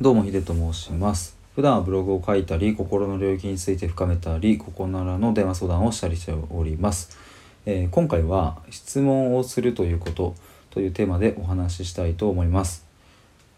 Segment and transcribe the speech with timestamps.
[0.00, 1.36] どうもヒデと申します。
[1.54, 7.18] 普段はブログを書いたり心の領域について深めたりここならの電話相談をしたりしております、
[7.66, 10.34] えー、今回は質問をするということ
[10.70, 12.86] というテーマでお話ししたいと思います。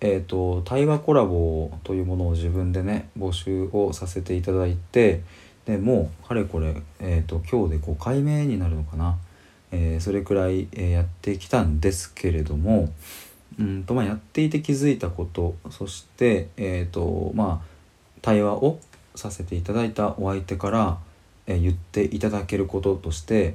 [0.01, 5.23] えっ、ー、と対話コラボというものを自分でね募集をさせていただいて
[5.67, 9.17] でもうかれこれ、えーと、今日で5回目になるのかな、
[9.71, 12.93] えー、それくらい、えやってきたんですけれども
[13.59, 17.69] うんとまあ、やっていて気づいたことそして、えーとまあ、
[18.21, 18.81] 対話を
[19.15, 20.99] させていただいたお相手から、
[21.47, 23.55] えー、言っていただけることとして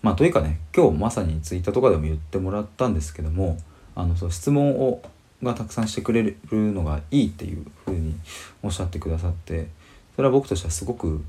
[0.00, 3.58] まあというかね今日まさにツイッターとかでも言ってもらったんですけども
[3.94, 5.02] あのそう質問を
[5.42, 8.14] がたくさんしてくれるのがいいっていうふうに
[8.62, 9.68] おっしゃってくださって
[10.16, 11.22] それは僕としてはすごく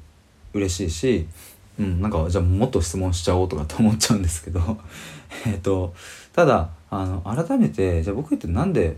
[0.54, 1.28] 嬉しいし
[1.80, 4.62] うん、なんかじゃあもっと質問しちゃおうとかって思っちゃうんですけど
[5.46, 5.94] えっと
[6.34, 8.98] ただあの改めてじゃあ僕って何で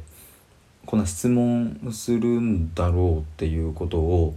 [0.86, 4.36] こんな質問するんだろうっていうことを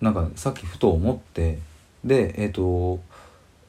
[0.00, 1.58] なんかさっきふと思って
[2.04, 3.00] でえっと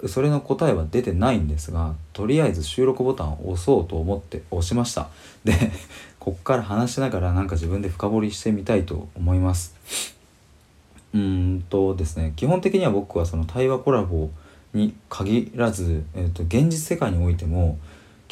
[0.08, 5.10] それの答えは出てないんですがとりあえず収録ボタンを押そうと思って押しました。
[5.44, 5.54] で
[6.20, 9.76] こっから話しながらなんか自分で深掘りしてみたいと思います。
[11.14, 14.30] うんとですね基本的には僕はその対話コラボ
[14.74, 17.78] に限らず、えーと、現実世界においても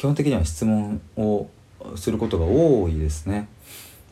[0.00, 1.50] 基本的には質問を
[1.94, 3.48] することが多いですね。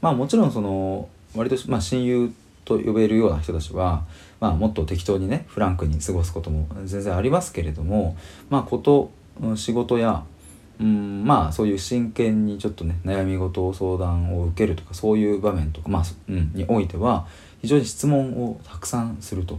[0.03, 2.31] まあもちろんその割と、まあ、親友
[2.67, 4.05] と呼べるような人たちは、
[4.39, 8.19] まあ、もっと適当にねフランクに過ごすことも全然ありますけれども
[8.51, 9.11] まあこと
[9.57, 10.25] 仕事や
[10.79, 17.27] うんまあそういう真剣にちょっとね悩み事を相談を受けるとかそういう場面とかまあ、うん、においては
[17.63, 19.59] 非常に質問をたくさんすると。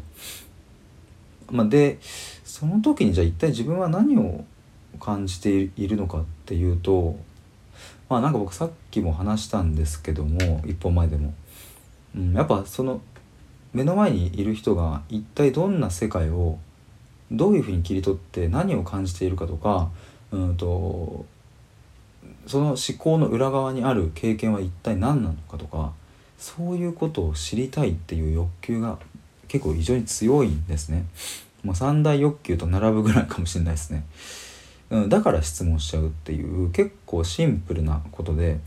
[1.49, 1.97] まあ、で
[2.45, 4.45] その時にじゃあ一体自分は何を
[4.99, 7.17] 感じているのかっていうと
[8.09, 11.33] まあなんか僕さっきも話したんですけども一本前でも、
[12.15, 13.01] うん、やっぱその
[13.73, 16.57] 目の前にいる人が一体どんな世界を
[17.31, 19.89] どういうふうに切り取って何を感じているかとか
[20.31, 21.25] うんと
[22.47, 25.93] その思考の裏側にある経験は一体何なのかとか
[26.39, 28.97] そういうことを知りたいっていう欲求が
[29.47, 31.05] 結構非常に強いんですね。
[31.64, 34.05] もう三大欲求と並ぶぐらいかもしれないですね。
[34.89, 38.60] うん、だから質問しちゃうっていう結構シンプルなことで、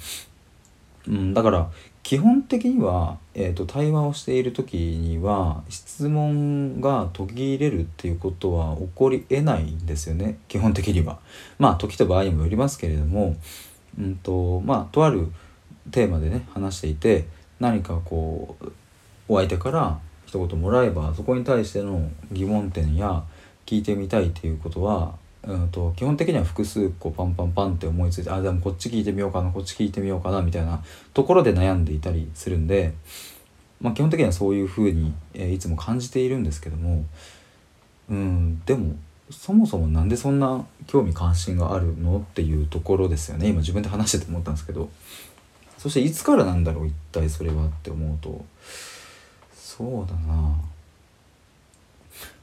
[1.08, 1.70] うん、だから
[2.02, 10.38] 基本的には、えーと、対話をしている時には質問が途切れるっていうことは起こりえないんですよね。
[10.48, 11.20] 基本的には。
[11.58, 13.36] まあ時と場合にもよりますけれども、
[13.98, 15.28] うんとまあ、とある
[15.90, 17.26] テーマでね話していて
[17.60, 18.72] 何かこう
[19.28, 23.22] お相手から一言もらえばそこに対しての疑問点や
[23.64, 30.82] 聞いてみたいっていうことは、うんと、基本的には複数こうパンパンパンって思いついてあでもこっち聞いてみようかなこっち聞いてみようかなみたいな
[31.14, 32.94] ところで悩んでいたりするんで、
[33.80, 37.04] まあ、基本的にはそういうふうに、えー、いつも感じているんですけども
[38.08, 38.94] うんでも
[39.30, 43.48] そもそも何でそんな興味関心があるのっていうところですよね。
[43.48, 44.90] 今自分で話してて思ったんですけど。
[45.78, 48.44] そしていつからなんだろう一体それはって思うと。
[49.52, 50.54] そうだな。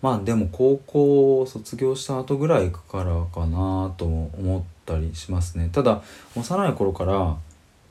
[0.02, 6.02] まあでも高校を卒業した後ぐらいからかなと思ったりしますねただ
[6.36, 7.38] 幼い頃から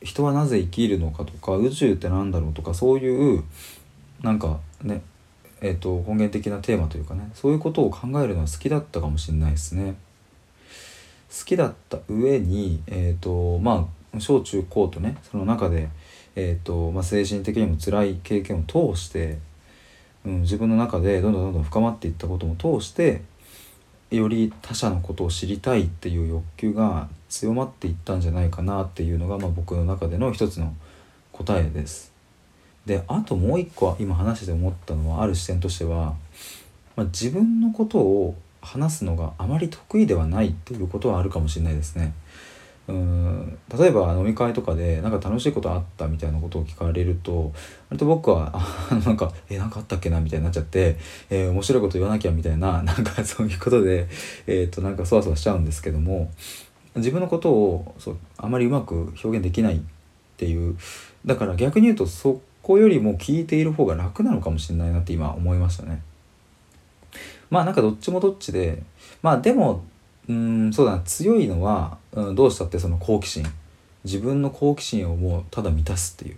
[0.03, 3.45] 人はなぜ生きるのかとか宇宙って何だろうとかそういう
[4.23, 5.03] なんかね
[5.61, 9.97] えーと、根源的なテーマというかねそういうことを考えるのは好きだったかもしれないですね。
[11.31, 15.89] 好きだった上に、えーとまあ、小中高とねその中で、
[16.37, 19.39] えーとまあ、精神的にも辛い経験を通して、
[20.25, 23.23] うん、自分の中でどんどんどんどん深まっていったことも通して
[24.11, 30.75] より他者のことを知りたいっていう欲求が強まっていったんじゃないかなっていうのが、まあ、僕の中での一つの
[31.33, 32.13] 答えです。
[32.87, 36.15] であともう一個は今話して思ったのはある視点としては、
[36.97, 42.15] まあ、自分のことを話すのがあまり得意ではないっていうことはあるかもしれないですね。
[42.89, 47.53] うん例えば飲み会とかでなんか楽しいことあったみたいなことを聞かれると
[47.91, 50.97] 割と僕はあ なんか「えなんかあったっけな?」みたいになっちゃって、
[51.29, 54.09] えー、面白いこと言わなきゃみたいな なんかそういうことで、
[54.47, 56.31] えー、となんかそわそわしちゃうんですけども
[56.97, 59.81] 自分のことをそうあまりうまく表現できないっ
[60.39, 60.77] ていう
[61.27, 66.03] だから逆に言うとそこよりも聞いている方が楽なのかもしれないなって今思いましたね。
[67.51, 68.83] まあなんかどっちもどっちで
[69.23, 69.85] まあでも
[70.29, 73.47] うんそうだ強いのは、うん、どうしたってその好奇心
[74.05, 76.37] 自分の好奇心をもうただ満たすっていう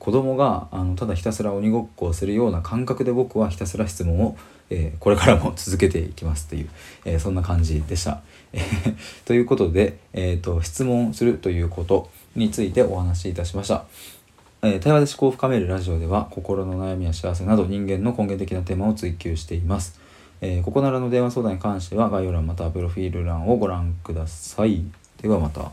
[0.00, 4.36] 子供があのただひたすら鬼ごっこをするような感覚で僕はひたすら質問を、
[4.70, 6.70] えー、これからも続けていきますっていう、
[7.04, 8.22] えー、そんな感じでした。
[9.26, 13.84] ということで、えーと、質問するということについてお話しいたしました。
[14.62, 20.00] え対話で思考を深めるラジオでは心の悩みや幸せなど人間の根源的なテーマを追求しています。
[20.40, 24.84] えーここならの電話相談に関しては概要欄またはプロフィール欄をご覧ください。
[25.20, 25.70] ではまた。